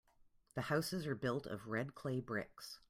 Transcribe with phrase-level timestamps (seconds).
[0.55, 2.79] The houses are built of red clay bricks.